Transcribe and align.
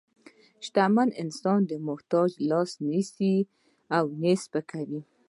شتمن 0.65 1.09
انسان 1.23 1.59
د 1.69 1.71
محتاج 1.87 2.29
لاس 2.49 2.71
نیسي، 2.87 3.33
نه 4.19 4.27
یې 4.31 4.33
سپکوي. 4.43 5.01